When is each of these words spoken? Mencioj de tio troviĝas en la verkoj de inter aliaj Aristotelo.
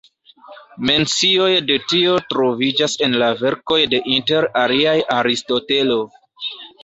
Mencioj 0.89 1.49
de 1.71 1.75
tio 1.91 2.15
troviĝas 2.33 2.95
en 3.07 3.13
la 3.23 3.29
verkoj 3.43 3.79
de 3.93 4.01
inter 4.15 4.49
aliaj 4.65 4.97
Aristotelo. 5.17 5.99